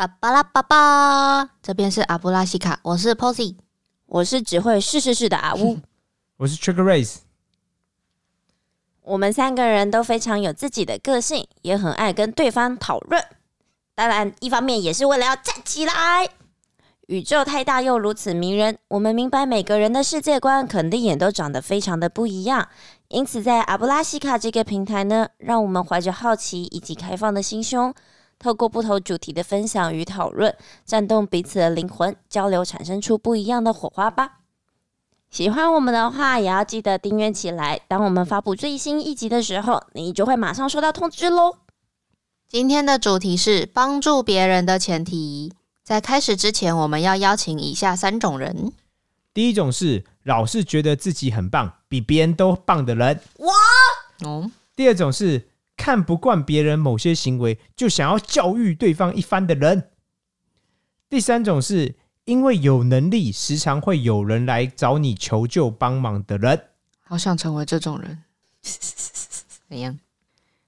[0.00, 3.56] 巴巴拉巴巴，这边是阿布拉西卡，我是 Posy，
[4.06, 5.78] 我是只会是是是的阿乌。
[6.38, 7.16] 我是 Trick Race，
[9.02, 13.22] 我们三个人都非常有自己的个性，也很爱跟对方讨论。
[13.94, 16.26] 当然，一方面也是为了要站起来。
[17.08, 22.66] 宇宙太大又如此迷人，我们明白每个人的世界观肯定也都长得非常的不一样。
[23.08, 27.92] 因此，在阿布拉西卡这个平台呢，让我们怀着好奇以及开放的心胸，
[28.40, 34.38] 透过不同主题的分享与讨论，战动彼此的灵魂，交流产生出不一样的火花吧。
[35.30, 37.80] 喜欢我们的话，也要记得订阅起来。
[37.86, 41.58] 当我们发布最新一集的时候，你就会马上收到通知喽。
[42.48, 45.52] 今天的主题是帮助别人的前提。
[45.84, 48.72] 在开始之前，我们要邀请以下三种人。
[49.34, 53.16] 第一种是老是觉得自己很棒，比别人都棒的人；
[54.24, 55.49] 哦，第二种是
[55.80, 59.80] 看不惯别人某些行为，就想要教育对方一番的人；
[61.08, 61.94] 第三种是
[62.26, 66.66] 因为有能力，时常会有人来找你求救帮忙的人。
[67.00, 68.22] 好想成为这种人。
[69.70, 69.98] 怎样？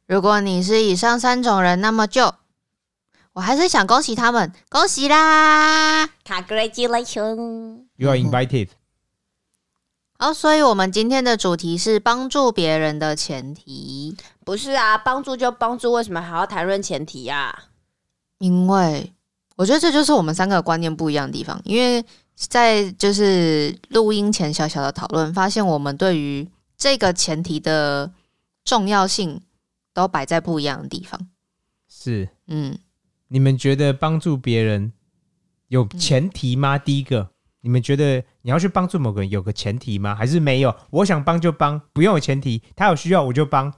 [0.07, 2.35] 如果你是以上三种人，那么就
[3.35, 8.69] 我还是想恭喜他们，恭喜啦！Congratulations！You are invited。
[10.19, 17.65] 好，所以我们今天的主题是帮助别人的前提，不是啊，帮助就帮助，为什么还要谈论前提呀、
[18.39, 19.13] 因为
[19.57, 21.61] 我觉得这就是我们三个观念不一样的地方。
[21.65, 28.11] 因为在就是录音前小小的讨论，发现我们对于这个前提的
[28.65, 29.41] 重要性
[29.95, 31.29] 都摆在不一样的地方。
[31.89, 32.77] 是嗯，
[33.29, 34.93] 你们觉得帮助别人
[35.69, 36.77] 有前提吗？
[36.77, 40.15] 第一个，你们觉得你要去帮助某个人有个前提吗？
[40.15, 40.75] 还是没有？
[40.91, 43.73] 我想帮就帮，不用有前提，他有需要我就帮。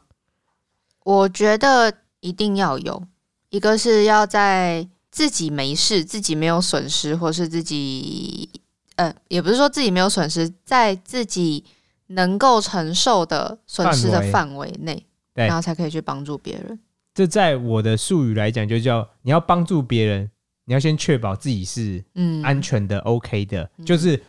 [1.04, 3.02] 我觉得一定要有
[3.50, 8.50] 一个是要在自己没事、自己没有损失，或是自己
[8.96, 11.64] 呃，也不是说自己没有损失，在自己
[12.08, 16.78] 能够承受的损失的范围内，然后才可以去帮助别人。
[17.14, 20.30] 这在我的术语来讲，就叫你要帮助别人，
[20.64, 24.20] 你要先确保自己是嗯，安全的、OK 的，就是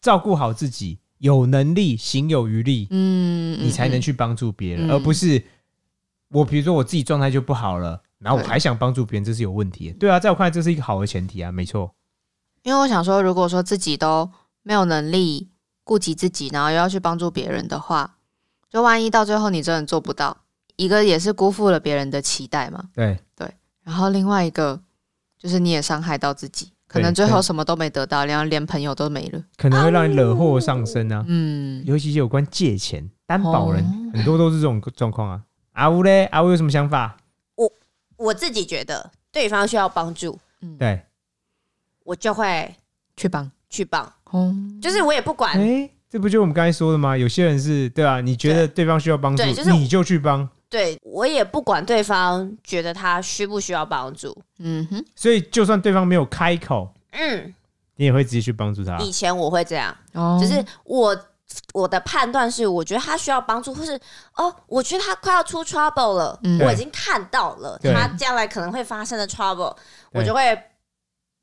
[0.00, 4.00] 照顾好自己，有能力、行有余力，嗯，嗯，你才能嗯。
[4.00, 4.90] 去帮助别人，嗯。
[4.92, 5.42] 而不是
[6.32, 9.98] 我比如说我自己状态就不好了，然后我还想帮助别人，这是有问题的。
[9.98, 11.92] 对啊，在我看来，这是一个好的前提啊，没错。
[12.62, 14.30] 因为我想说，如果说自己都
[14.62, 15.48] 没有能力
[15.82, 18.16] 顾及自己，然后又要去帮助别人的话，
[18.68, 20.36] 就万一到最后你真的做不到，
[20.76, 22.84] 一个也是辜负了别人的期待嘛。
[22.94, 23.52] 对对，
[23.82, 24.80] 然后另外一个
[25.38, 29.42] 就是你也伤害到自己，可能最后什么都没得到，然后连朋友都没了。
[29.56, 35.42] 可能会让你惹祸上身啊，嗯，尤其是有关借钱、担保人，哦很多都是这种状况啊。
[35.80, 37.16] 阿乌嘞，阿乌有什么想法？
[37.54, 37.72] 我
[38.18, 40.38] 我自己觉得对方需要帮助，
[40.78, 41.02] 对，
[42.04, 42.74] 我就会
[43.16, 43.50] 去帮。
[43.70, 44.52] 去帮，哦，
[44.82, 45.56] 就是我也不管。
[45.56, 47.16] 哎，这不就我们刚才说的吗？
[47.16, 54.36] 有些人是对啊，你觉得对方需要帮助对就，是你就去帮，对我也不管对方觉得他需不需要帮助。
[54.58, 57.54] 嗯哼，所以就算对方没有开口，嗯，
[57.94, 58.98] 你也会直接去帮助他。
[58.98, 61.16] 以前我会这样，哦就是我
[61.72, 63.98] 我的判断是，我觉得他需要帮助，或是
[64.36, 69.76] 哦，我觉得他快要出 trouble 了，嗯我已经看到了他将来可能会发生的 trouble，
[70.12, 70.52] 我就会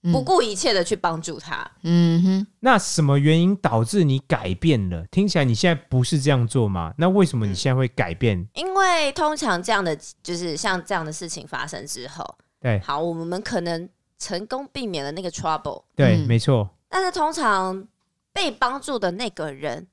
[0.03, 1.69] 嗯不顾一切的去帮助他。
[1.84, 5.06] 嗯哼，那什么原因导致你改变了？
[5.12, 6.94] 听起来你现在不是这样做吗？
[6.97, 8.47] 那为什么你现在会改变？
[8.53, 13.89] 因为通常这样的就是像这样的事情发生之后，对好，我们可能
[14.19, 17.88] 成功避免了那个 trouble，对，嗯没错，但是通常
[18.34, 19.88] 被帮助的那个人，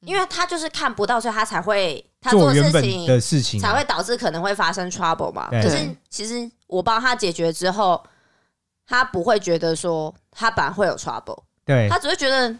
[0.00, 5.48] 因为他就是看不到，所以他才会他做做原本事情的事情啊、才会导致可能会发生 trouble 嘛。
[5.50, 5.76] 可是
[6.08, 8.00] 其实我帮他解决之后，
[8.86, 12.54] 他不会觉得说他本来会有 trouble，对他只会觉得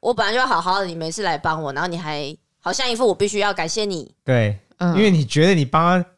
[0.00, 4.12] 我本来就好好的，你没事来帮我，然后你还好像一副我必须要感谢你。
[4.24, 6.08] 对，嗯，因为你觉得你帮他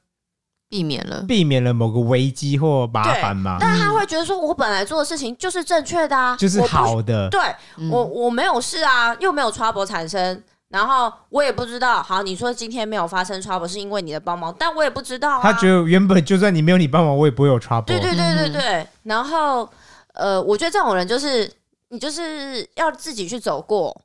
[0.71, 7.41] 避免了，避免了某个危机或麻烦嘛，但是他会觉得说我本来做的事情就是正确的啊，就是我好的，对
[7.77, 10.43] 嗯我我没有事啊，又没有 trouble 产生。
[10.75, 15.41] 然后我也不知道，好，你说今天没有发生 trouble 是因为你的帮忙，但我也不知道、啊。
[15.41, 17.85] 他觉得原本就算你没有你帮忙，我也不会有 trouble。
[17.85, 18.89] 对对对对嗯对。
[19.05, 19.71] 然后
[20.15, 21.49] 呃，我觉得这种人就是
[21.91, 24.03] 你就是要自己去走过。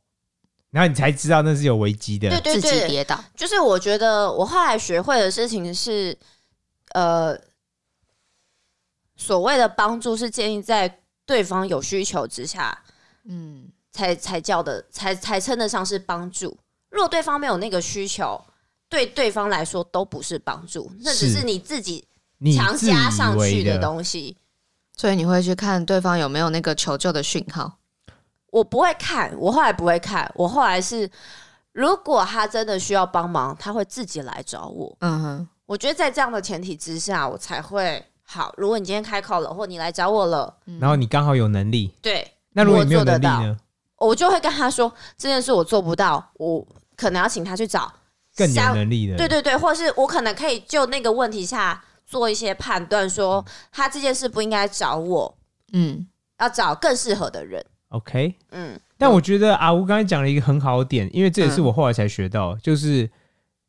[0.70, 2.30] 然后你才知道那是有危机的。
[2.30, 3.20] 对对自己对，跌倒。
[3.36, 6.16] 就是我觉得我后来学会的事情是，
[6.94, 7.36] 呃，
[9.16, 12.78] 所谓的帮助是建立在对方有需求之下，
[13.28, 16.58] 嗯，才才叫的才才称得上是帮助。
[16.90, 18.40] 如果对方没有那个需求，
[18.88, 22.06] 对对方来说都不是帮助，那只是是你自己
[22.56, 24.38] 强加上去的的东西。
[24.96, 27.78] 所以你会去看对方有没有那个求救的讯号。
[28.52, 31.10] 我不会看，我后来不会看，我后来是，
[31.74, 34.96] 如果他真的需要帮忙，他会自己来找我。
[35.02, 38.52] 嗯哼，我觉得在这样的前提之下，我才会好。
[38.58, 43.58] 如果你今天开口了，或你来找我了，然后你刚好有能力，对，那如果你没有我做得到能力呢？
[44.00, 46.66] 我就会跟他说这件事我做不到，我
[46.96, 47.92] 可能要请他去找
[48.36, 55.38] 更有能力的，对对对，或是我可能可以就那个问题下做一些判断，说他这件事不应该找我，
[55.74, 56.08] 嗯
[56.40, 57.64] 要找更适合的人。
[57.90, 58.36] ，OK。
[58.52, 63.10] 嗯，但我觉得阿吴刚才讲了一个很好的点，因为这也是我后来才学到，就是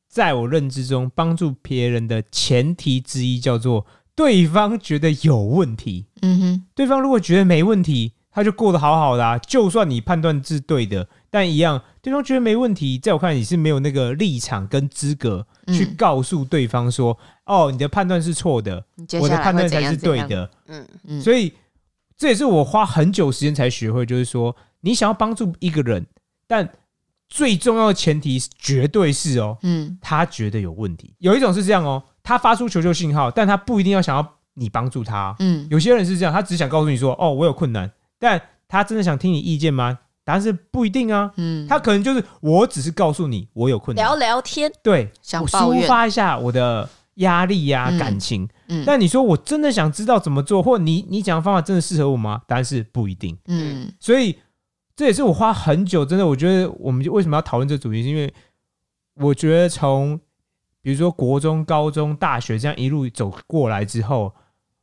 [0.09, 3.85] 在我认知中，帮助别人的前提之一叫做
[4.15, 6.07] 对方觉得有问题。
[6.23, 9.39] 嗯哼，对方如果觉得没问题，他就过得好好的啊。
[9.39, 17.17] 就算你判断是对的，但一样，对方觉得没问题，在我看来你是没有那个立场跟资格去嗯告诉对方说
[17.47, 18.85] ：“哦，你的判断是错的，
[19.21, 19.97] 我的判断才是？
[19.97, 21.53] 对的。”嗯嗯所以
[22.17, 26.07] 这也是我花很久时间才学会，就是说，你想要帮助一个人，
[26.47, 26.69] 但
[27.29, 31.15] 最重要的前提是绝对是哦，嗯他觉得有问题。
[31.19, 35.35] 有一种是这样哦，他发出求救信号，但他不一定要想要你帮助他。
[35.39, 37.91] 嗯有些人是这样，他只想告诉你说，哦，我有困难，
[38.21, 39.99] 但他真的想听你意见吗？
[40.23, 41.33] 答案是不一定啊。
[41.39, 48.49] 嗯，他可能就是我只是告诉你我有困难，聊聊天，对，我抒想抱怨，发一下我的压力呀、嗯感情。
[48.69, 52.43] 嗯但你说我真的想知道怎么做，或你你讲的方法真的适合我吗？
[52.47, 53.37] 答案是不一定。
[53.47, 54.39] 嗯所以
[54.95, 58.33] 这也是我花很久，真的，我觉得我们就为什么要讨论这主题，是因为
[59.15, 60.21] 我觉得从
[60.83, 64.33] 比如说国中、高中、大学这样一路走过来之后，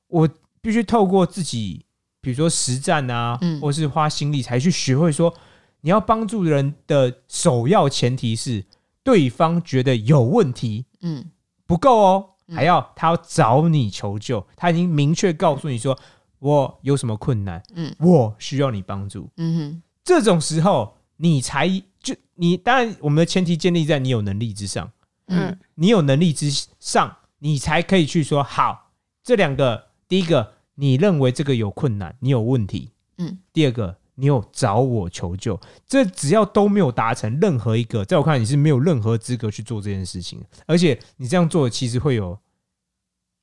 [0.07, 0.27] 我
[0.61, 1.85] 必须透过自己，
[2.27, 3.61] 比如说实战啊，嗯。
[3.61, 5.33] 或是花心力，才去学会说，
[5.79, 8.65] 你要帮助人的首要前提是
[9.01, 11.31] 对方觉得有问题，嗯。
[11.65, 12.55] 不够哦，嗯。
[12.57, 15.97] 还要他要找你求救，他已经明确告诉你说
[16.39, 17.95] 我有什么困难，嗯。
[17.97, 19.29] 我需要你帮助。
[19.37, 19.83] 嗯哼。
[20.03, 21.69] 这种时候，你才
[22.01, 24.91] 就你当然我们的前提建立在你有能力之上，
[25.27, 25.47] 嗯。
[25.47, 25.59] 嗯。
[25.75, 28.91] 你有能力之上，你才可以去说好
[29.23, 42.37] 这两个，第一个你认为这个有困难，你有问题，嗯，第二个你有找我求救，这只要都没有达成任何一个，在我看来你是没有任何资格去做这件事情，而且你这样做其实会有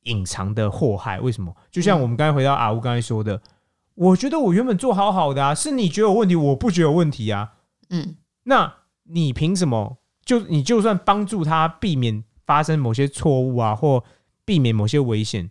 [0.04, 1.20] 隐藏的祸害。
[1.20, 1.54] 为什么？
[1.70, 3.42] 就像嗯我们刚才回到阿乌刚才说的，
[3.94, 7.54] 我觉得我原本做好好的啊，是你觉得有问题，我不觉得有问题啊，
[7.90, 8.16] 嗯。
[8.44, 9.98] 那你凭什么？
[10.24, 14.04] 就你就算帮助他避免发生某些错误啊，或
[14.44, 15.50] 避免某些危险，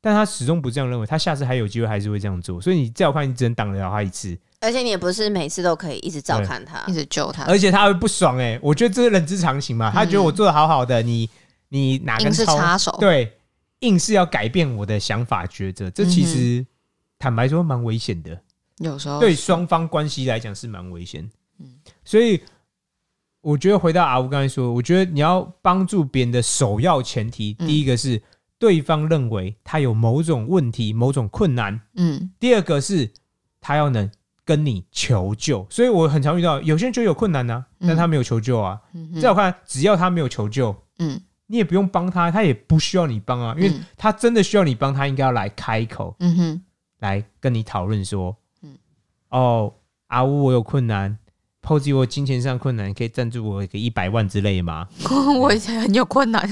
[0.00, 2.60] 但他始终不这样认为，他下次还有机会还是会这样做。
[2.60, 6.92] 所以你在我看，你只能挡得了他一次，而且你也不是每次都可以一直照看他一。
[6.92, 9.90] 直救他，而且他会不爽哎、我觉得这是人之常情嘛。
[9.90, 11.28] 他觉得我做的好好的，你
[11.68, 13.32] 你哪根硬是插手，对，
[13.80, 16.64] 硬是要改变我的想法抉择，这其实、
[17.18, 18.40] 坦白说蛮危险的。
[18.78, 21.28] 有时候对双方关系来讲是蛮危险。
[21.58, 21.66] 嗯
[22.02, 22.40] 所以
[23.42, 28.20] 我觉得回到阿吴刚才说，我觉得你要帮助别人的首要前提，嗯第一个是
[28.60, 32.30] 对方认为他有某种问题、某种困难；嗯。
[32.38, 33.10] 第二个是
[33.58, 34.08] 他要能
[34.44, 35.66] 跟你求救。
[35.70, 37.88] 所以我很常遇到有些人觉得有困难呢、嗯。
[37.88, 38.78] 但他没有求救啊。
[38.92, 41.18] 嗯在我看来，只要他没有求救，嗯。
[41.46, 43.84] 你也不用帮他，他也不需要你帮啊，因为嗯。
[43.96, 46.14] 他真的需要你帮，他应该要来开口。
[46.20, 46.62] 嗯哼。
[46.98, 48.76] 来跟你讨论说，嗯。
[49.30, 49.72] 哦，
[50.08, 51.16] 阿乌我有困难
[51.62, 54.88] ，POSY 我金钱上困难，可以赞助我一个一百万之类吗？
[55.38, 56.42] 我也很有困难，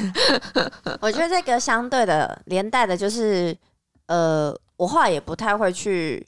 [1.00, 3.56] 我觉得这个相对的连带的就是，
[4.06, 6.26] 呃，我后来也不太会去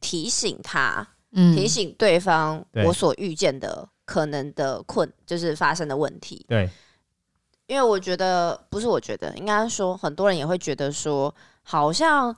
[0.00, 1.54] 提醒他，嗯。
[1.54, 6.44] 提醒对方我所遇见的可能的困，就是发生的问题。
[6.48, 6.68] 对，
[7.66, 12.34] 因为我觉得不是，我觉得应该说，很多人也会觉得说，好像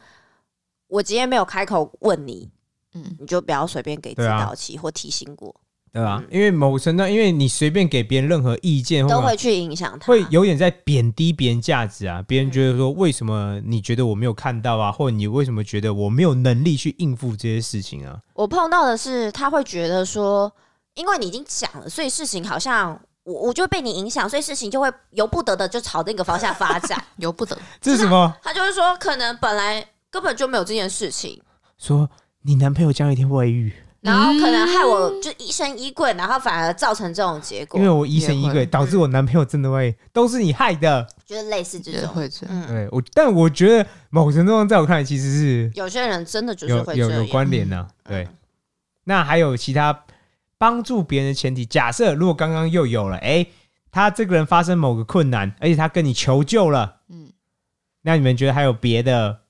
[0.86, 2.48] 我今天没有开口问你，
[2.94, 3.16] 嗯。
[3.18, 5.54] 你就不要随便给指导期或提醒我，
[5.92, 6.22] 对吧？
[6.22, 10.06] 嗯因为某程度上，因为你随便给别人任何意见，都会去影响他。
[10.06, 12.22] 会有点在贬低别人价值啊。
[12.26, 18.18] 别人觉得说，为什么你觉得我没有看到啊，或者你为什么觉得我没有能力去应付这些事情啊？
[18.34, 20.52] 我碰到的是，他会觉得说，
[20.94, 27.02] 因为你已经讲了，所以事情好像我我就会被你影响，所以事情就会由不得的就朝那个方向发展。
[27.16, 28.34] 由不得， 这是什么？
[28.42, 31.40] 他就是说，可能本来根本就没有这件事情，
[31.78, 32.08] 说
[32.42, 41.06] 你男朋友将有一天外遇，然后可能害我就疑神疑鬼，然后反而造成这种结果因为，我疑神疑鬼，导致我男朋友真的会，都是你害的。
[41.26, 42.08] 就是类似这也种。
[42.10, 47.26] 会这样，嗯，对我，但我觉得某程度上，在我看来，其实是有些人真的就是有有有会这样。
[47.28, 48.34] 关联呢、对嗯，
[49.04, 50.04] 那还有其他
[50.56, 53.46] 帮助别人的前提，假设如果刚刚又有了，哎、
[53.90, 57.32] 他这个人发生某个困难，而且他跟你求救了，嗯
[58.02, 59.40] 那你们觉得还有别的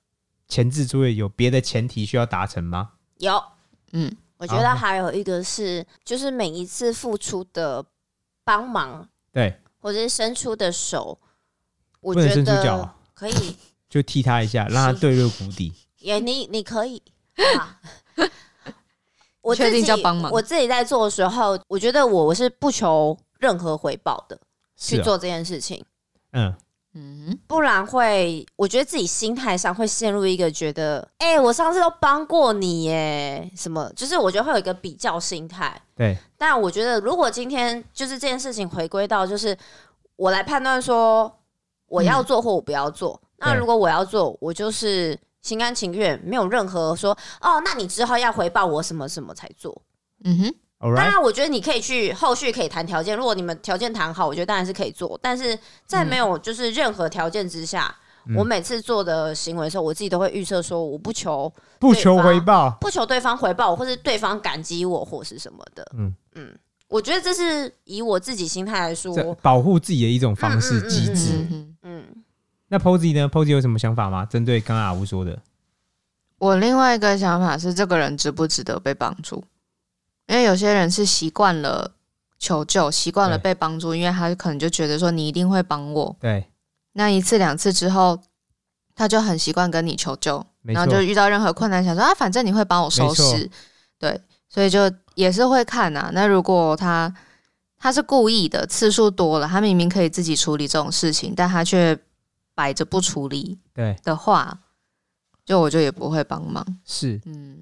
[0.47, 2.89] 前置作业有别的前提需要达成吗？
[3.19, 3.41] 有，
[3.93, 7.85] 嗯，我觉得还有一个是，就是每一次付出的
[8.43, 11.19] 帮忙对，或者是伸出的手，
[12.01, 13.55] 我不能觉得伸出脚啊，可以，
[13.89, 15.73] 就踢他一下， 让他对入谷底。
[15.97, 17.01] 也你你可以
[17.55, 17.79] 啊。
[19.41, 20.31] 我确定己叫帮忙？
[20.31, 24.39] 我自己在做的时候，我觉得我我是不求任何回报的
[24.77, 25.83] 是啊，去做这件事情，
[26.31, 26.53] 嗯，
[26.93, 35.79] 嗯，不然会我觉得自己心态上会陷入一个觉得，哎、我上次都帮过你耶，什么，就是我觉得会有一个比较心态。
[35.95, 39.55] 对，但我觉得，如果今天就是这件事情回归到，就是
[40.15, 41.31] 我来判断说
[41.87, 43.21] 我要做或我不要做。
[43.37, 49.81] 那如果我要做，我就是心甘情愿，没有任何说哦，那你之后要回报我什么什么才做。
[50.25, 55.19] 嗯哼当然，我觉得你可以去后续可以谈条件，如果你们条件谈好，我觉得当然是可以做。
[55.21, 57.93] 但是在没有就是任何条件之下，
[58.25, 65.85] 嗯我每次做的行为的时候，我自己都会预测说，我不求不求回报，不求对方回报，或是对方感激我，或是什么的。
[65.97, 71.45] 嗯嗯嗯，我觉得这是以我自己心态来说，这保护自己的一种方式机制。
[71.83, 72.05] 嗯，
[72.69, 74.23] 那 Posy 呢？Posy 有什么想法吗？
[74.25, 75.37] 针对刚刚阿吴说的，
[76.37, 79.43] 我另外一个想法是，这个人值不值得被帮助？
[80.29, 81.91] 因为有些人是习惯了
[82.37, 86.15] 求救，习惯了被帮助，因为他可能就觉得说你一定会帮我。
[86.19, 86.45] 对，
[86.93, 88.17] 那一次两次之后，
[88.93, 93.49] 他就很习惯跟你求救，然后就，遇到任何困难，想说啊，反正你会帮我收拾。
[93.97, 96.11] 对，所以就也是会看啊。
[96.13, 97.11] 那如果他
[97.77, 101.97] 他是故意的，次数多了，他明明可以自己处理这种事情，但他却
[102.53, 104.59] 摆着不处理对，的话，
[105.43, 106.63] 就我就也不会帮忙。
[106.85, 107.57] 是嗯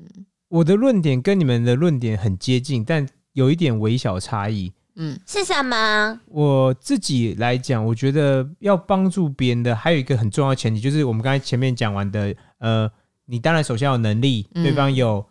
[0.49, 4.73] 我的论点跟你们的论点很接近，但有一点微小差异。
[4.99, 6.19] 嗯是什么？
[6.25, 12.89] 我自己来讲，我觉得要帮助别人的，还有一个很重要的前提，就是我们刚才前面讲完的，呃，
[13.25, 15.23] 你当然首先要有能力，嗯对方有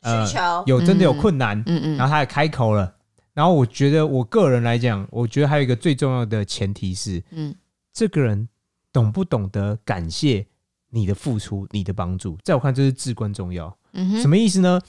[0.00, 0.64] 呃需求？
[0.66, 2.92] 有真的有困难，嗯嗯，然后他也开口了。
[3.32, 7.54] 然后我觉得我个人来讲，我觉得还有一个最重要的前提是，嗯
[7.92, 8.48] 这个人
[8.92, 10.46] 懂不懂得感谢
[10.90, 13.76] 你的付出、你的帮助，在我看这是至关重要。
[13.92, 14.80] 嗯哼，什么意思呢？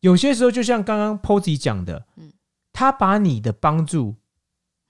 [0.00, 2.32] 有些时候就像刚刚 Posy 讲的，嗯
[2.72, 4.14] 他把你的帮助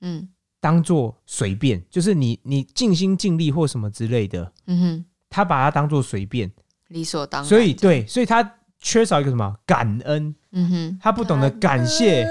[0.00, 0.28] 嗯
[0.61, 6.50] 当做随便，就是你你尽心尽力或什么之类的，嗯哼，他把它当做随便，
[6.88, 7.49] 理所当然。
[7.49, 12.26] 所以，对，所以他缺少一个什么感恩，嗯哼，他不懂得感谢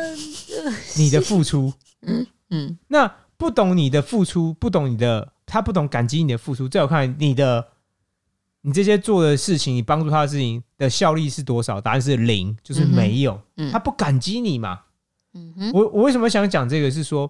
[0.97, 1.71] 你的付出，
[2.49, 7.65] 嗯那不懂你的付出，不懂你的，他不懂感激你的付出，在我看来，你的
[8.65, 11.79] 你这些做的事情，你帮助他的事情的效力是多少？
[11.79, 13.39] 答案是零，就是没有。
[13.57, 14.79] 嗯他不感激你嘛？
[15.35, 16.89] 嗯哼，我我为什么想讲这个？
[16.89, 17.29] 是说，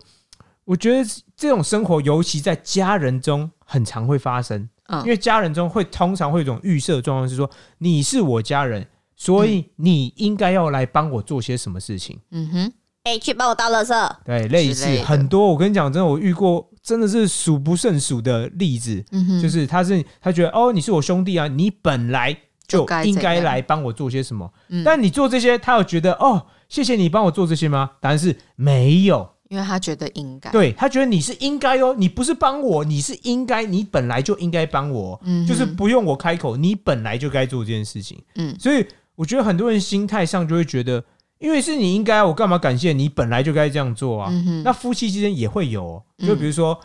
[0.64, 4.70] 我觉得这种生活，尤其在家人中，很常会发生。
[4.88, 7.50] 嗯因为家人中会通常会有一种预设状况，是说
[7.80, 8.88] 你是我家人，
[9.18, 12.18] 所以你应该要来帮我做些什么事情。
[12.32, 12.74] 嗯哼，
[13.04, 14.16] 哎、去帮我倒垃圾。
[14.24, 15.48] 对，类似很多。
[15.48, 22.38] 我跟你讲，真的，我遇过真的是数不胜数的例子，嗯哼，就是他是他觉得哦，你是我兄弟啊，你本来
[22.68, 24.54] 就应该来帮我做些什么。
[24.70, 27.90] 嗯但你做这些，他有觉得哦，谢谢你帮我做这些吗？
[28.00, 29.32] 答案是没有。
[29.48, 38.22] 因为他觉得应该，对他觉得你是应该哦，你不是帮我，你是应该，你本来就应该帮我，嗯就是不用我开口，你本来就该做这件事情。
[38.36, 41.04] 嗯所以我觉得很多人心态上就会觉得，
[41.40, 43.10] 因为是你应该，我干嘛感谢你？
[43.10, 44.30] 本来就该这样做啊。
[44.32, 46.80] 嗯，那夫妻之间也会有、就比如说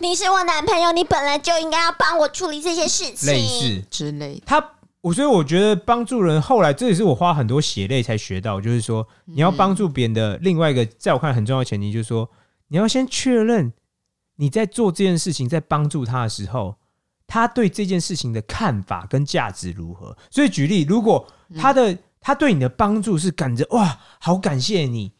[0.00, 3.28] 你是我男朋友，你本来就应该要帮我处理这些事情。
[3.28, 12.30] 类似之类的，他，我所以我觉得帮助人，后来这也是我花很多血泪才学到，就是说你要帮助别人的另外一个，在我看很重要的前提，就是说
[12.68, 13.72] 你要先确认
[14.36, 16.76] 你在做这件事情，在帮助他的时候，
[17.26, 20.16] 他对这件事情的看法跟价值如何。
[20.30, 21.26] 所以举例，如果
[21.56, 25.12] 他的、他对你的帮助是感着哇，好感谢你，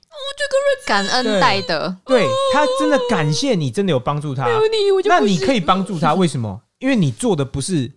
[0.86, 6.62] 感恩对戴德，对他真的感谢你，真的有帮助他，你我那你可以帮助他，为什么？
[6.78, 7.92] 因为你做的不是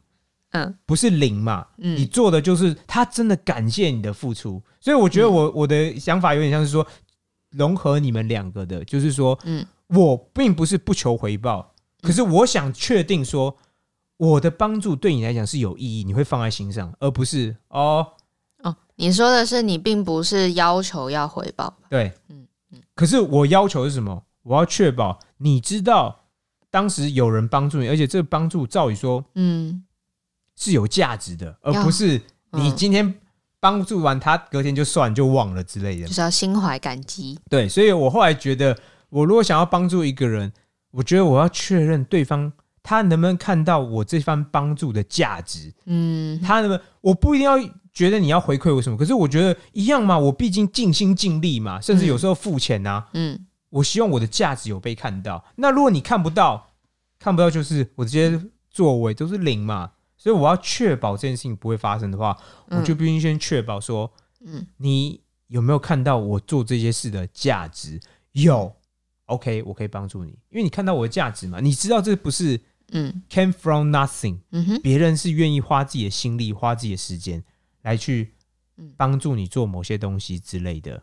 [0.51, 0.77] 嗯。
[0.85, 6.85] 不是零嘛，你嗯做的就是他真的感谢你的付出，所以我觉得我、我的想法有点像是说
[7.51, 9.65] 融合你们两个的，就是说嗯。
[9.93, 13.57] 我并不是不求回报，可是我想确定说
[14.15, 18.07] 我的帮助对你来讲是有意义，你会放在心上，而不是哦哦，
[19.01, 22.79] 你说的是你并不是要求要回报，对，嗯嗯。
[22.93, 24.23] 可是我要求是什么？
[24.43, 26.19] 我要确保你知道
[26.69, 29.83] 当时有人帮助你，而且这个帮助照理说嗯。
[30.55, 33.15] 是有价值的，而不是你嗯今天
[33.59, 36.05] 帮助完他，隔天就算就忘了之类的。
[36.05, 36.13] 就。
[36.13, 38.77] 是要心怀感激，对，所以我后来觉得，
[39.09, 40.51] 我如果想要帮助一个人，
[40.91, 42.51] 我觉得我要确认对方
[42.83, 45.73] 他能不能看到我这番帮助的价值？
[45.85, 46.81] 嗯他能不能？
[47.01, 47.57] 我不一定要
[47.93, 55.41] 觉得你要回馈我什么，可是我觉得一样嘛，我毕竟尽心尽力嘛，甚至有时候付钱呐、嗯我希望我的价值有被看到。
[55.55, 56.71] 那如果你看不到，
[57.17, 58.37] 看不到就是我这些
[58.69, 64.11] 作为都是零嘛，所以我要确保这件事情不会发生的话，嗯我就必须先确保说，
[64.45, 67.97] 嗯你有没有看到我做这些事的价值？
[68.33, 68.73] 有
[69.27, 72.59] ，OK，我可以帮助你，因为你看到我的价值嘛，你知道这不是
[72.91, 77.43] 嗯 came from nothing，嗯哼别人是愿意花自己的心力、花自己的时间
[77.81, 78.33] 来去
[78.77, 81.01] 嗯帮助你做某些东西之类的。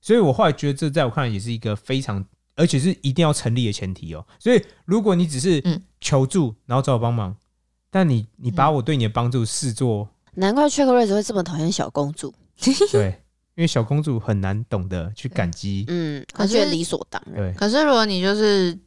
[0.00, 4.24] 所以我后来觉得，这在我看来也是一个非常，而且是一定要成立的前提哦。
[4.38, 7.36] 所以如果你只是嗯求助，然后找我帮忙，
[7.90, 12.32] 但你你把我对你的帮助视作难怪 chick race 会这么讨厌小公主。
[12.92, 13.22] 对，
[13.56, 17.36] 因为小公主很难懂得去感激，嗯，可是我觉得理所当然。
[17.36, 18.78] 对，可是如果你就是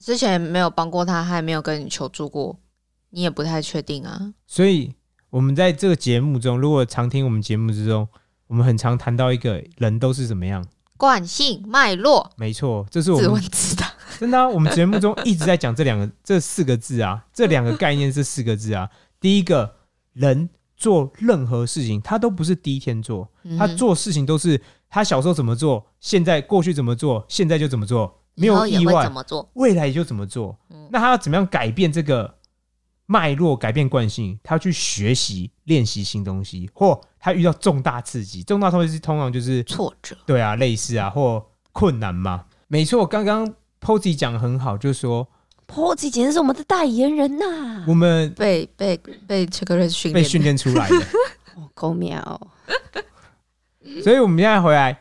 [0.00, 2.58] 之前没有帮过他，他也没有跟你求助过，
[3.10, 4.32] 你也不太确定啊。
[4.46, 4.94] 所以
[5.28, 8.08] 我们在这个节目中，如果常听我们节目之中，
[8.46, 10.66] 我们很常谈到一个人都是怎么样。
[10.96, 13.92] 惯性脉络，没错，这是我自们问自答。
[14.18, 18.88] 真的、啊，我们节目中一直在讲这两个 这四个字啊，这两个概念这四个字啊。
[19.18, 19.76] 第一个
[20.12, 29.48] 人做任何事情，他都不是第一天做，他嗯做事情都是他小时候怎么做，现在过去怎么做，现在就怎么做，没有意外怎，么做？
[29.54, 30.56] 未来也就怎么做。
[30.70, 32.34] 嗯那他要怎么样改变这个
[33.06, 34.38] 脉络，改变惯性？
[34.42, 42.46] 他要去学习、练习新东西，或他遇到重大刺激，重大刺激通常就是挫折，对啊，类似啊，或困难嘛。
[42.66, 43.46] 没错，刚刚
[43.80, 45.28] Posy 讲的很好，就是说
[45.68, 50.96] Posy 简直是我们的代言人呐、我们被被被 e a c e 训练，被训练出来的，
[51.54, 52.40] 哦，够妙！
[54.02, 55.00] 所以我们现在回来，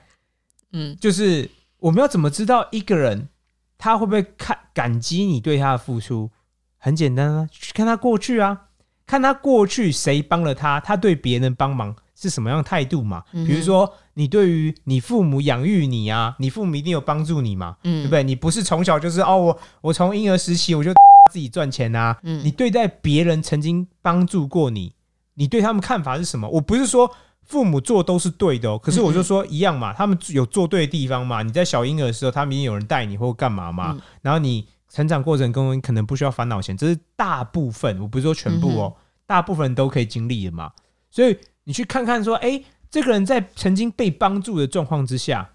[0.73, 3.29] 嗯就是我们要怎么知道一个人
[3.77, 6.29] 他会不会看感激你对他的付出？
[6.77, 8.67] 很简单啊，去看他过去啊，
[9.05, 13.23] 看他过去谁帮了他，他对别人帮忙是什么样态度嘛？
[13.33, 18.23] 嗯比如说，你对于你父母养育你啊，你父母一定有帮助你嘛，嗯对不对？
[18.23, 20.91] 你不是从小就是哦，我我从婴儿时期我就
[21.31, 24.93] 自己赚钱啊，嗯你对待别人曾经帮助过你，
[25.35, 26.47] 你对他们看法是什么？
[26.49, 27.11] 我不是说
[27.49, 31.41] 父母做都是对的哦，可是我就说一样嘛，他们有做对的地方嘛。
[31.41, 40.71] 你在小婴儿的时候，他们也有人带你或干嘛嘛，嗯然后你成长过程中可能不需要烦恼钱，这是大部分，我不是说全部哦，大部分人都可以经历的嘛。
[41.09, 45.49] 所以你去看看说，哎，这个人在曾经被帮助的状况之下，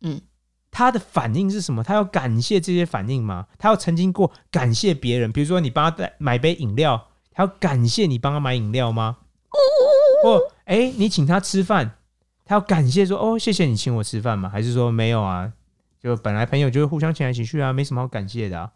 [0.00, 0.20] 嗯，
[0.72, 1.84] 他的反应是什么？
[1.84, 3.46] 他要感谢这些反应吗？
[3.58, 9.18] 他要曾经过感谢别人，比如说你帮他带买杯饮料，他要感谢你帮他买饮料吗？
[10.24, 11.92] 或哎，你请他吃饭，
[12.44, 14.48] 他要感谢说哦，谢谢你请我吃饭吗？
[14.48, 15.50] 还是说没有啊？
[16.02, 18.70] 就本来朋友就是互相请来请去啊，没什么好感谢的啊。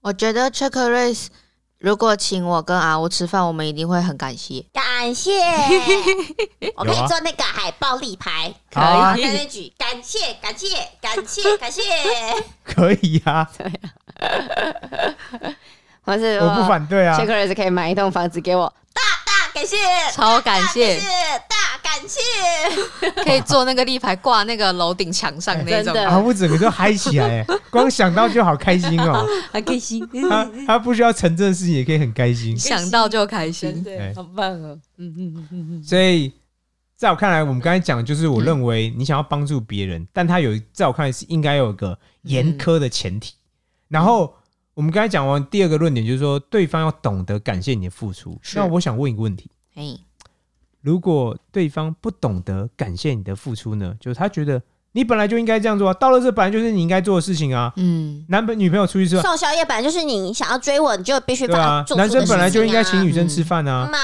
[0.00, 1.30] 我觉得 c h e c k r a c e
[1.78, 4.64] 如果请我跟阿乌吃饭，我们一定会很感谢。
[4.72, 5.32] 感谢，
[6.76, 8.80] 我可以做那个海报立牌，可
[9.18, 10.68] 以在那举，感谢，感谢，
[11.02, 11.82] 感谢，感谢，
[12.64, 13.50] 可以啊，
[16.00, 17.18] 或是我不反对啊。
[17.18, 18.72] Race 可以买一栋房子给我，
[19.54, 19.76] 感谢，
[20.12, 20.98] 超感谢。
[20.98, 22.20] 大感谢，
[23.00, 25.94] 大感谢， 可以做那个立牌挂那个楼顶墙上那种。
[25.94, 29.24] 啊，我整个就嗨起来，哎 光想到就好开心哦。
[29.52, 36.32] 很开心，他他不需要成这个事情也可以很开心， 想到就开心，对好棒哦，嗯嗯嗯嗯嗯，所以
[36.96, 43.34] 在我看来，我们刚才讲的就是我认为你想要帮助别人，但他有在我看来是应该有一个严苛的前提。
[43.88, 44.34] 然后
[44.74, 48.38] 我们刚才讲完第二个论点，就是说对方要懂得感谢你的付出。
[48.54, 49.96] 那我想问一个问题：哎，
[50.80, 53.94] 如果对方不懂得感谢你的付出呢？
[54.00, 54.60] 就是他觉得
[54.92, 57.72] 你本来就应该这样做啊，到了这本来就是你应该做的事情啊。
[57.76, 63.88] 嗯，男朋女朋友出去吃饭，送宵夜本来就是你想要追我，你就必须对啊，把它做男生本来就应该请女生吃饭啊。
[63.90, 63.98] 吗？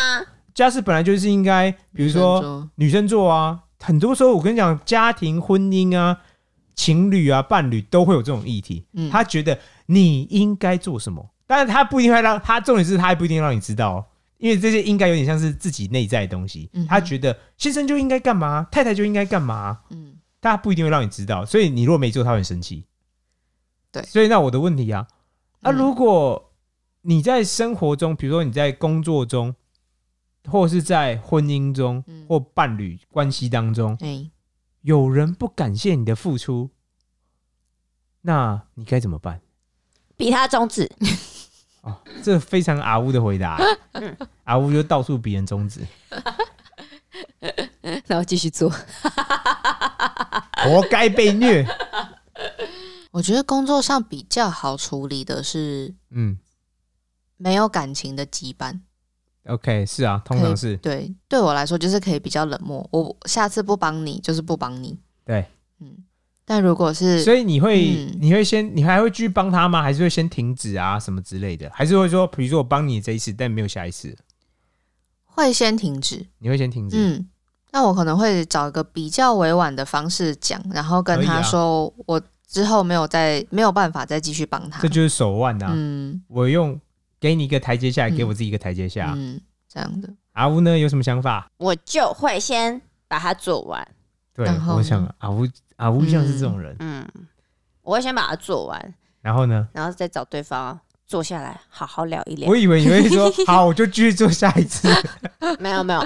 [0.54, 6.18] 家事本来就是应该，比如说女生做啊，很多时候我跟你讲，家庭、婚姻啊、
[6.80, 8.86] 情侣啊、伴侣都会有这种议题。
[8.94, 9.10] 嗯。
[9.10, 14.04] 他觉得你应该做什么，但是他不一定会让他，重点是他还不一定让你知道、哦，
[14.38, 16.70] 因为这些应该有点像是自己内在的东西。
[16.72, 20.16] 嗯他觉得先生就应该干嘛，太太就应该干嘛，嗯。
[20.40, 22.86] 但他不一定会让你知道，所以你如果没做，他会很生气。
[23.92, 24.02] 对。
[24.04, 25.06] 所以那我的问题啊，
[25.60, 25.76] 啊，嗯。
[25.76, 26.52] 如果
[27.02, 29.54] 你在生活中，比如说你在工作中，
[30.48, 32.24] 或是在婚姻中，嗯。
[32.26, 34.30] 或伴侣关系当中，哎，
[34.82, 36.70] 有人不感谢你的付出，
[38.22, 39.40] 那你该怎么办？
[40.16, 40.90] 比他中指，
[41.82, 43.58] 哦，这非常阿乌的回答、
[43.92, 45.80] 嗯 阿乌就到处比人中指，
[48.06, 48.70] 然后继续做。
[50.62, 51.66] 活该被虐。
[53.12, 56.38] 我觉得工作上比较好处理的是，嗯，
[57.38, 58.80] 没有感情的羁绊。
[59.50, 62.86] OK，是啊，通常是对，对我来说就是可以比较冷漠。
[62.92, 64.98] 我下次不帮你，就是不帮你。
[65.24, 65.44] 对，
[65.80, 65.96] 嗯。
[66.46, 69.80] 但如果是，所以你会、嗯你会先你还会继续帮他吗？
[69.80, 71.70] 还是会先停止啊什么之类的？
[71.72, 74.16] 还是会说，比如说我帮你这一次，但没有下一次，
[75.26, 76.26] 会先停止。
[76.38, 76.96] 你会先停止？
[76.98, 77.28] 嗯，
[77.70, 84.88] 那我可能会找一个比较委婉的方式讲，然后跟他说，我之后没有再没有办法再继续帮他这。
[84.88, 85.70] 就是手腕啊！
[85.72, 86.80] 嗯我用
[87.20, 89.12] 给你一个台阶下给我自己一个台阶下。
[89.16, 90.08] 嗯，这样的。
[90.32, 91.46] 阿乌呢有什么想法？
[91.58, 93.86] 我就会先把它做完，
[94.32, 97.06] 对我想阿乌阿乌像是这种人，嗯，
[97.82, 102.56] 我会先把它做完，然后呢，然后再找对方坐下来好好聊一聊我。
[102.56, 104.88] 以为你会说 好，我就继续做下一次。
[105.58, 106.00] 没 有没有，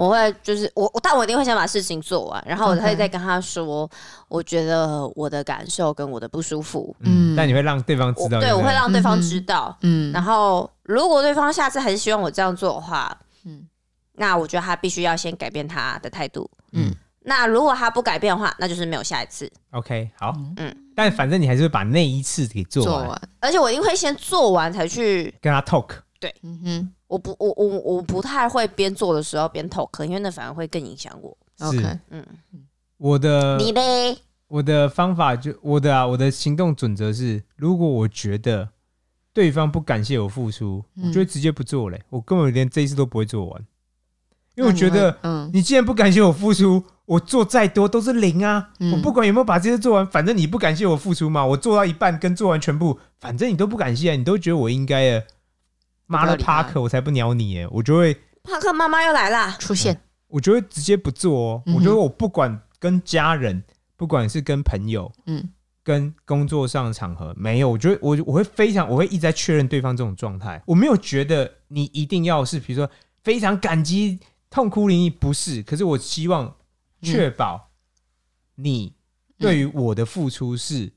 [0.00, 3.86] 我会就是我，我但我一定会先把事情做完，然后我会再跟他说，
[4.28, 9.76] 我觉得我的感受跟我的不舒服，嗯，嗯但你会让对方知道，我对我不会让对方知道。
[9.82, 13.66] 嗯，然后如果对方下次还是希望我这样做的话，嗯
[14.14, 16.50] 那我觉得他必须要先改变他的态度。
[16.72, 19.50] 嗯那如果他不改变的话，那就是没有下一次。
[19.72, 23.22] OK 好，嗯但反正你还是会把那一次给做完，做完。
[23.40, 25.34] 而且我一定会先做完才去。
[25.42, 25.88] 跟他 talk。
[26.18, 31.36] 对嗯哼我不，我我我不太会边做的时候边 talk，因为那反而会更影响我。
[31.58, 32.24] ，OK，嗯，
[32.98, 34.16] 我的你嘞？
[34.46, 38.68] 我的方法就我的啊，我的行动准则是，如果我觉得
[39.32, 43.66] 对方不感谢我付出，嗯我就会直接不做嘞，我根本连这一次都不会做完，
[44.54, 48.70] 因为我觉得嗯你既然不感谢我付出，我做再多都是零啊！
[48.78, 55.26] 嗯我不管有没有把这些做完，反正你不感谢我付出嘛，我做到一半跟做完全部，反正你都不感谢啊，你都觉得我应该的。
[56.10, 57.68] 妈的不要理他帕克，我才不鸟你耶！
[57.70, 59.56] 我就会帕克妈妈又来啦！
[59.60, 61.62] 出现，我就会直接不做哦。
[61.66, 63.62] 嗯哼我觉得我不管跟家人，
[63.96, 65.48] 不管是跟朋友，嗯
[65.82, 70.62] 跟工作上的场合，没有，我觉得我我会非常，我会一直在确认对方这种状态。
[70.66, 72.88] 我没有觉得你一定要是，比如说
[73.22, 74.18] 非常感激、
[74.50, 75.62] 痛哭淋漓，不是。
[75.62, 76.54] 可是我希望
[77.02, 77.70] 确保
[78.56, 78.92] 你
[79.38, 80.92] 对于我的付出是，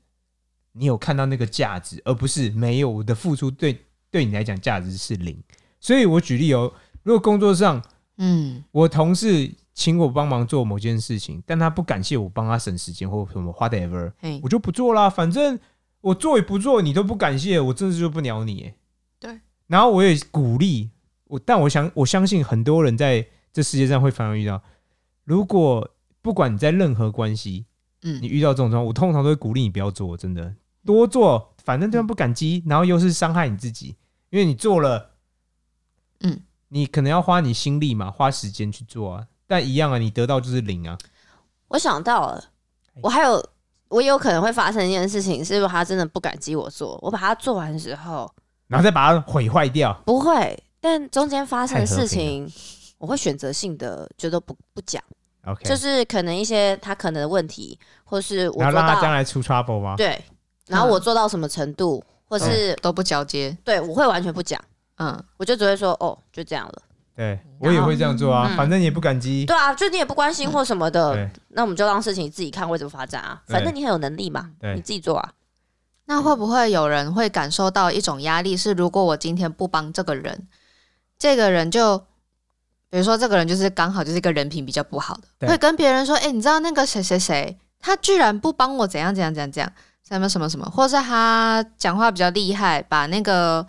[0.72, 5.36] 你有看到那个价值，而不是没有我的付出对对你来讲价值是零。
[5.80, 6.72] 所以我举例哦，
[7.02, 7.82] 如果工作上
[8.18, 15.10] 嗯我同事请我帮忙做某件事情，但他不感谢我帮他省时间或什么 whatever，我就不做啦。
[15.10, 15.58] 反正
[16.00, 18.72] 我做与不做，你都不感谢，我真的就不鸟你。
[19.18, 20.90] 对，然后我也鼓励
[21.24, 24.62] 我，但我想我相信很多人在这世界上会反而遇到，
[25.24, 25.90] 如果
[26.22, 27.66] 不管你在任何关系，
[28.04, 30.54] 嗯你遇到这种状况，我通常都会鼓励你不要做，真的
[30.86, 33.96] 多做，反正对方不感激，然后又是伤害你自己，
[34.34, 35.12] 因为你做了，
[36.22, 40.98] 嗯，你可能要花你心力嘛，花时间去做啊，但一样啊，你得到就是零啊。
[41.68, 42.44] 我想到了，
[43.00, 43.40] 我还有，
[43.86, 48.28] 我有可能会发生一件事情，是如果他真的不感激我做，我把它做完的时候
[48.66, 49.96] 然后再把它毁坏掉。
[50.04, 52.52] 不会，但中间发生的事情，
[52.98, 55.00] 我会选择性的觉得不不讲
[55.46, 59.94] ，OK，就是可能一些他可能的问题，或是我做到让他将来出 trouble 吗？
[59.96, 60.20] 对，
[60.66, 62.02] 然后我做到什么程度，
[62.38, 64.60] 或是、都不交接，对我会完全不讲，
[64.98, 66.82] 嗯我就只会说哦，就这样了。
[67.16, 69.46] 对，我也会这样做啊，嗯反正你也不感激。
[69.46, 73.40] 对啊，就你也不关心或什么的，对那我们就让事情自己看会怎么发展啊。
[73.46, 75.32] 反正你很有能力嘛，你自己做啊。
[76.06, 78.56] 那会不会有人会感受到一种压力？
[78.56, 80.48] 是如果我今天不帮这个人，
[81.16, 81.96] 这个人就，
[82.90, 89.72] 比如说这个人就是刚好就是一个人品比较不好的，会跟别人说：“哎、你知道那个谁谁谁，他居然不帮我怎样怎样怎样怎样，
[90.08, 93.66] 什么什么什么，或是他讲话比较厉害，把那个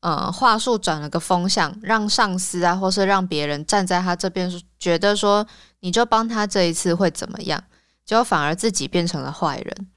[0.00, 5.46] 呃话术转了个风向，让上司啊，或是让别人站在他这边，觉得说
[5.80, 7.62] 你就帮他这一次会怎么样，
[8.04, 9.88] 结果反而自己变成了坏人。”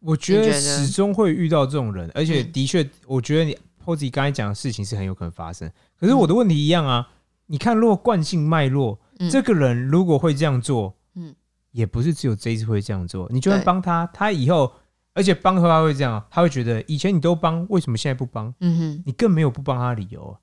[0.00, 5.70] 我觉得始终会遇到这种人，而且嗯的确，我觉得你 Posy 刚才讲的事情是很有可能发生。
[5.98, 7.06] 可是我的问题一样啊，
[7.46, 11.34] 你看，若惯性脉络，嗯这个人如果会这样做，嗯
[11.72, 13.28] 也不是只有这一次会这样做。
[13.30, 14.72] 你就算帮他，他以后，
[15.20, 18.52] 而且帮和他会这样，他会觉得以前你都帮，为什么现在不帮？
[18.60, 20.40] 嗯哼，你更没有不帮他的理由啊，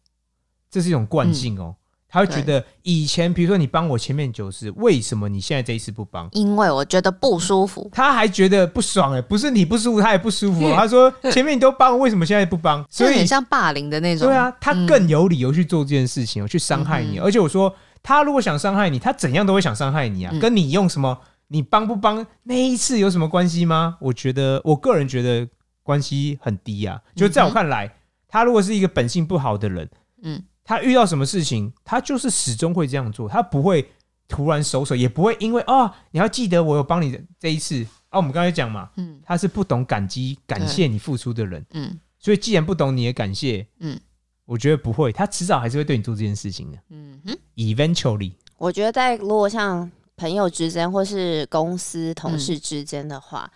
[0.69, 1.75] 这是一种惯性哦。
[2.09, 6.29] 他会觉得以前，比如说你帮我前面九次，为什么你现在这一次不帮？
[6.31, 7.89] 因为我觉得不舒服。
[7.91, 10.73] 他还觉得不爽哎、不是你不舒服， 他也不舒服、哦。
[10.75, 12.85] 他说前面你都帮，为什么现在不帮？
[12.89, 14.27] 所以很像霸凌的那种。
[14.27, 17.17] 对啊，他更有理由去做这件事情，哦，去伤害你。
[17.17, 23.97] 嗯而且我说，他如果想伤害你，他怎样都会想伤害你啊，嗯跟你用什么，你帮不帮那一次有什么关系吗？
[24.01, 25.47] 我觉得，我个人觉得
[25.83, 27.01] 关系很低啊。
[27.15, 27.93] 就在我看来，
[28.27, 29.89] 他如果是一个本性不好的人，
[30.21, 33.89] 嗯他遇到什么事情，他就是始终会这样做，他不会
[34.27, 38.17] 突然收手，也不会因为啊、你要记得我有帮你这一次啊。
[38.17, 43.97] 我们刚才讲嘛，嗯他是不懂感激、感谢你付出的人，嗯所以既然不懂你的感谢，嗯，
[44.43, 46.77] 我觉得不会，他迟早还是会对你做这件事情的。
[46.89, 53.49] 嗯哼，Eventually，我觉得在如果像朋友之间或是公司同事之间的话，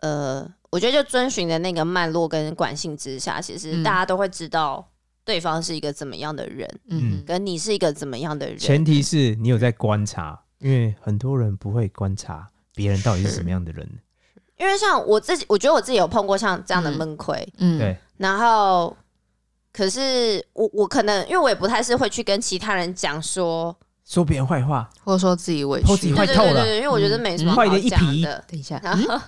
[0.00, 3.82] 呃，我觉得就遵循的那个脉络跟惯性之下，其实嗯。
[3.82, 4.86] 大家都会知道
[5.24, 7.24] 对方是一个怎么样的人，嗯。
[7.26, 8.58] 跟你是一个怎么样的人。
[8.58, 13.88] 前提是你有在观察，因为很多人不会观察别人到底是什么样的人。
[14.58, 16.98] 因为像我自己，我觉得我自己有碰过像这样的嗯。
[16.98, 18.94] 闷亏，嗯，对，然后
[19.72, 23.74] 可是我我可能因为我也不太是会去跟其他人讲说，
[24.08, 25.96] 说别人坏话，或者说自己委屈。
[25.98, 26.14] 己。
[26.14, 28.44] 坏透了对对对对，因为我觉得没什么嗯好坏的一批讲的。
[28.48, 29.20] 等一下，然后，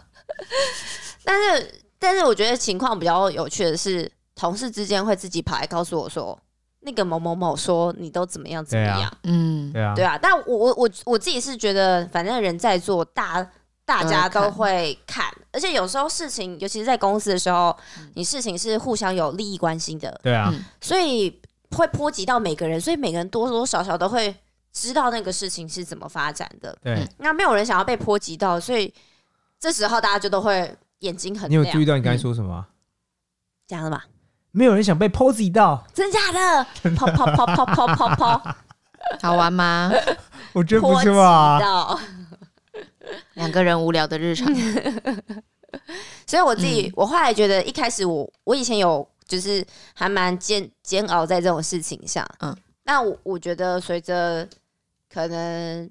[1.23, 6.37] 但是但是我觉得情况比较有趣的是，同事之间会自己跑来告诉我说，
[6.81, 10.19] 那个某某某说你都怎么样怎么样，嗯，对啊，对啊。
[10.21, 13.47] 但我我我我自己是觉得，反正人在做，大
[13.85, 18.11] 大家都都会看，而且有时候事情，尤其是在公司的时候，嗯。
[18.15, 20.65] 你事情是互相有利益关系的，对啊，嗯。
[20.81, 21.39] 所以
[21.73, 24.35] 会波及到每个人，所以每个人多多少少都会
[24.73, 26.77] 知道那个事情是怎么发展的。
[26.83, 27.09] 对嗯。
[27.19, 28.93] 那没有人想要被波及到，所以
[29.59, 31.75] 这时候大家就都会眼睛很你有亮。
[31.75, 32.67] 注意到你刚才说什么吗？
[33.67, 34.05] 这样的吧？
[34.53, 36.91] 没有人想被 pose 到，真假的？
[36.97, 38.55] 抛抛抛抛抛抛抛，
[39.23, 39.91] 好玩吗？
[40.53, 41.61] 我觉得不波及错啊。
[41.61, 42.01] 到。
[43.35, 44.53] 两个人无聊的日常。
[46.27, 54.47] 所以我自己，嗯我后来觉得，一开始我我以前有就是还蛮煎煎熬在这种事情上，嗯嗯，那我我觉得随着
[55.13, 55.91] 可能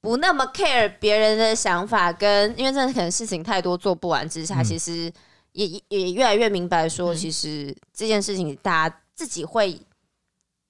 [0.00, 4.64] 不那么 care 别人的想法跟，因为真的可能事情太多做不完之下，嗯。
[4.64, 5.12] 其实
[5.52, 7.16] 也也也越来越明白说，嗯。
[7.16, 9.80] 其实这件事情大家自己会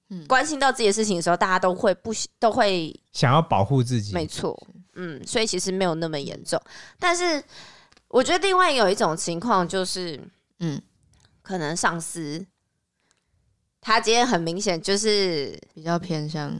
[0.09, 0.25] 嗯。
[0.25, 4.57] 关心到自己的事情的时候，大家都会不都会想要保护自己，没错，
[4.95, 6.59] 嗯，所以其实没有那么严重。
[6.97, 7.43] 但是
[8.07, 10.19] 我觉得另外有一种情况就是，
[10.59, 10.81] 嗯，
[11.43, 12.43] 可能上司
[13.87, 16.53] 他今天很明显就是，比较偏向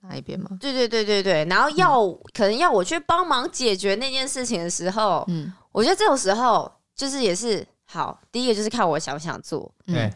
[0.00, 0.50] 哪一边吗？
[0.58, 9.72] 对对对对对，然后要、可能要我去帮忙解决那件事情的时候，嗯我觉得这种时候就是也是好，第一个就是看我想不想做。
[9.86, 10.12] 对嗯，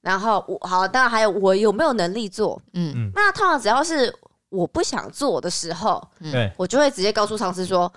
[0.00, 2.58] 然后我好，当然还有我有没有能力做。
[2.72, 4.10] 嗯嗯，那通常只要是
[4.48, 7.92] 我不想做的时候，嗯对我就会直接告诉上司说，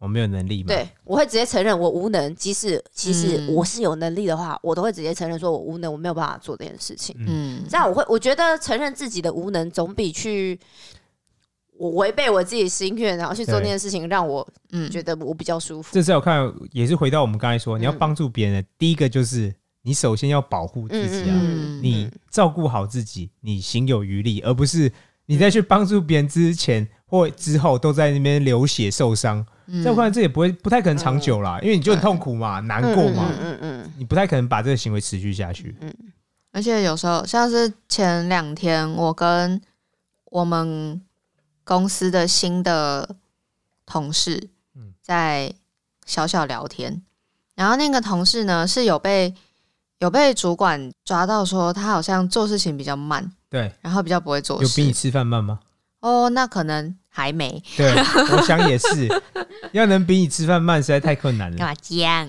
[0.00, 0.68] 我没有能力吗。
[0.68, 2.34] 对，我会直接承认我无能。
[2.34, 7.14] 即使其实嗯我是有能力的话，我都会直接承认说我无能，我没有办法做这件事情。
[7.18, 10.58] 嗯，嗯这样我会，我觉得承认自己的无能，总比去
[11.76, 15.90] 我违背我自己心愿，然后去做对那件事情，让我嗯觉得我比较舒服。
[15.92, 24.90] 这次我看也是回到我们刚才说，你要嗯帮助别人的，第一个就是你首先要保护自己啊，嗯你照顾好自己，你行有余力，而不是
[25.26, 29.44] 你在去帮助别人之前或之后都在那边流血受伤。
[29.66, 35.76] 嗯在我看来，这也不会不太可能长久啦，因为你就很痛苦嘛，难过嘛，嗯嗯嗯你不太可能把这个行为持续下去。
[35.80, 35.92] 嗯
[36.52, 39.60] 而且有时候像是前两天，我跟
[40.24, 41.00] 我们
[41.62, 43.16] 公司的新的
[43.86, 45.52] 同事嗯在
[46.06, 47.02] 小小聊天，
[47.54, 49.32] 然后那个同事呢是有被
[50.00, 54.64] 有被主管抓到说他好像做事情比较慢，对，然后比较不会做事。
[54.64, 55.60] 有比你吃饭慢吗？
[56.00, 59.08] 哦，那可能还没对，我想也是，
[59.72, 61.56] 要能比你吃饭慢，实在太困难了。
[61.56, 62.28] 干嘛这样？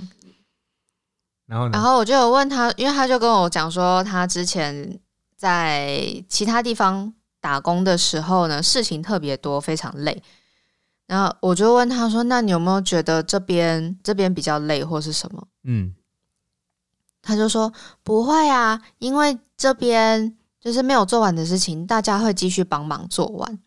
[1.48, 1.72] 然后呢？
[1.74, 5.00] 然后我就有问他，因为他就跟我讲说，他之前
[5.36, 10.22] 在其他地方打工的时候呢，事情特别多，非常累。
[11.08, 15.94] 然后我就问他说：“那你有没有觉得这边这边比较累，或是什么嗯，？”
[17.22, 23.60] 他就说：“不会啊，因为这边就是没有做完的事情，大家会继续帮忙做完。”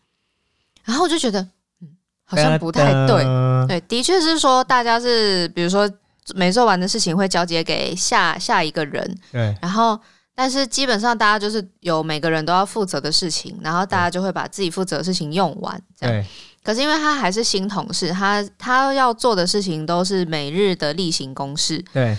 [0.85, 1.41] 然后我就觉得，
[1.81, 1.89] 嗯，
[2.23, 3.23] 好像不太对。
[3.23, 5.89] 呃对，的确是说大家是，比如说
[6.35, 9.99] 没做完的事情会交接给下下一个人，对，然后
[10.35, 16.15] 但是基本上大家就是有每个人都要负责的事情，然后大家就会把自己负责的事情用完，这样。
[16.15, 16.25] 对，
[16.63, 22.15] 可是因为他还是新同事，他他要做的事情都是每日的例行公事，对，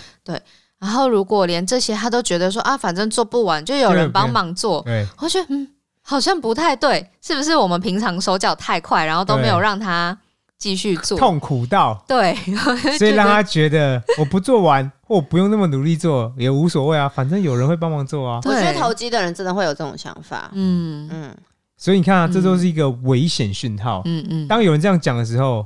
[0.79, 5.67] 然后如果连这些他都觉得说啊，反正做不完，就有人帮忙做，对，我觉得嗯，
[6.01, 7.55] 好像不太对，是不是？
[7.55, 10.17] 我们平常手脚太快，然后都没有对让他
[10.57, 11.17] 继续做？
[11.17, 12.35] 痛苦到，对，
[12.97, 18.39] 所以让他觉得 我不做完或我不用那么努力做也无所谓啊，反正有人会帮忙做啊。
[18.43, 20.49] 我觉得投机的人真的会有这种想法。
[20.53, 21.09] 嗯。
[21.11, 21.35] 嗯，
[21.75, 24.01] 所以你看啊，嗯这都是一个危险讯号。
[24.05, 24.47] 嗯嗯。
[24.47, 25.65] 当有人这样讲的时候，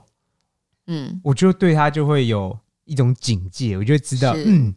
[0.87, 4.73] 嗯，我就对他就会有一种警戒，我就会知道，嗯，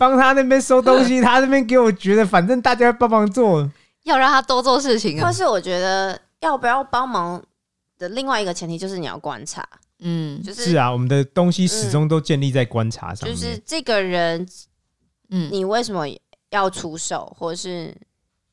[0.00, 3.70] 帮他那边收东西， 他那边给我觉得反正大家帮忙做，
[4.04, 5.26] 要让他多做事情啊。
[5.26, 7.42] 或是我觉得要不要帮忙
[7.98, 9.62] 的另外一个前提就是你要观察，
[9.98, 13.36] 嗯就是是啊，我们的东西始终都建立在观察上面。
[13.36, 14.48] 就是这个人
[15.28, 16.06] 嗯你为什么
[16.48, 17.94] 要出手，或者是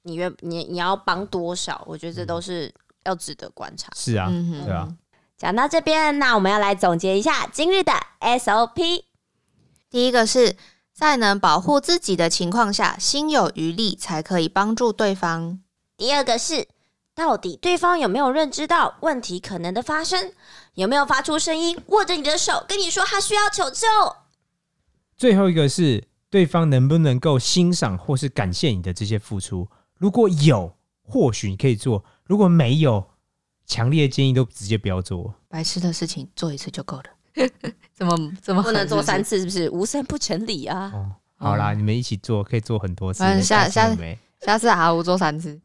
[0.04, 2.70] 你愿你你要帮多少，我觉得这都是
[3.06, 3.90] 要值得观察。
[3.96, 4.88] 是啊，嗯哼对啊。
[5.38, 9.04] 讲到这边，那我们要来总结一下今日的 SOP。
[9.90, 10.54] 第一个是
[10.98, 15.60] 在能保护自己的情况下，心有余力才可以帮助对方。
[15.96, 16.68] 第二个是，
[17.14, 20.34] 到底对方有没有认知到问题可能的发生？
[20.74, 23.86] 有没有发出声音，握着你的手跟你说他需要求救？
[25.16, 29.68] 最后一个是对方能不能够欣赏或是感谢你的这些付出？
[30.00, 33.12] 如果有，或许你可以做；如果没有，
[33.68, 35.36] 强烈建议都直接不要做。
[35.48, 37.04] 白痴的事情做一次就够了，
[37.94, 39.40] 怎么怎么不能做三次？
[39.40, 39.70] 是不是？
[39.70, 40.92] 无三不成理啊！
[40.94, 43.20] 哦，好啦，你们一起做，可以做很多次。
[43.24, 44.18] 反正下下没？
[44.42, 45.60] 下次阿吴做三次。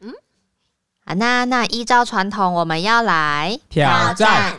[0.00, 0.12] 嗯，
[1.04, 4.58] 啊，那那依照传统，我们要来挑战，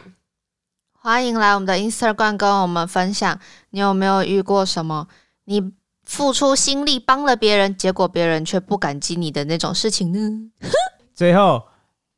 [0.94, 3.40] 欢迎来我们的 Instagram 跟我们分享，
[3.72, 5.08] 你有没有遇过什么
[5.46, 5.72] 你
[6.04, 10.52] 付出心力帮了别人，结果别人却不感激你的那种事情呢？
[11.16, 11.68] 最后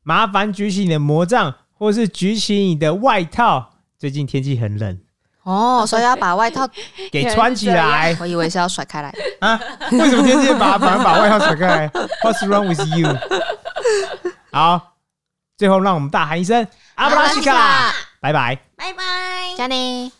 [0.02, 3.70] 麻烦举起你的魔杖，或是举起你的外套。
[3.98, 4.98] 最近天气很冷，
[5.42, 6.68] 哦，所以要把外套，
[7.10, 9.12] 给穿起来 我以为是要甩开来。
[9.40, 9.58] 啊！
[9.92, 11.88] 为什么天气把反而把外套甩开来？
[12.22, 13.08] What's wrong with you？
[14.52, 14.94] 好，
[15.56, 18.58] 最后让我们大喊一声阿布拉西卡，拜拜。
[18.76, 19.02] 拜拜。
[19.56, 20.17] 加你。